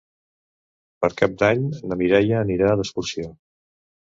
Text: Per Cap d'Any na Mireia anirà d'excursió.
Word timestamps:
Per 1.03 1.09
Cap 1.19 1.35
d'Any 1.43 1.61
na 1.91 1.99
Mireia 2.01 2.41
anirà 2.41 2.73
d'excursió. 2.81 3.29